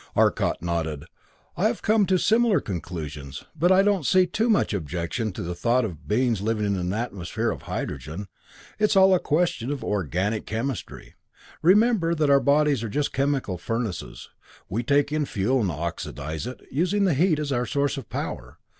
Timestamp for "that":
12.15-12.31